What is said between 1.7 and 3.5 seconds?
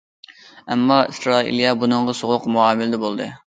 بۇنىڭغا سوغۇق مۇئامىلىدە بولدى.